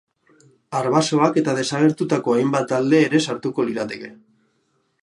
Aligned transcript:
Arbasoak 0.79 1.37
eta 1.41 1.53
desagertutako 1.59 2.35
hainbat 2.39 2.67
talde 2.73 3.05
ere 3.11 3.25
sartuko 3.31 3.69
lirateke. 3.71 4.13